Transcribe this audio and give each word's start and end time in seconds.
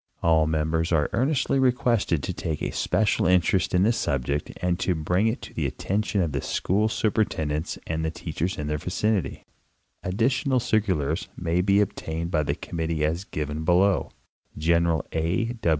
All 0.23 0.47
members 0.47 0.91
are 0.91 1.11
earnestly 1.13 1.59
requested 1.59 2.23
to 2.23 2.33
take 2.33 2.63
a 2.63 2.71
special 2.71 3.27
interest 3.27 3.75
in 3.75 3.83
this 3.83 3.97
subject 3.97 4.51
and 4.59 4.79
to 4.79 4.95
bring 4.95 5.27
it 5.27 5.43
to 5.43 5.53
the 5.53 5.67
attention 5.67 6.23
of 6.23 6.31
the 6.31 6.41
school 6.41 6.89
superintendents 6.89 7.77
and 7.85 8.03
teachers 8.15 8.57
in 8.57 8.65
their 8.65 8.79
vicinity. 8.79 9.45
Additional 10.01 10.59
cir 10.59 10.81
culars 10.81 11.27
may 11.37 11.61
be 11.61 11.81
obtained 11.81 12.33
of 12.33 12.47
the 12.47 12.55
committee 12.55 13.05
as 13.05 13.25
given 13.25 13.63
below. 13.63 14.09
General 14.57 15.05
A. 15.13 15.53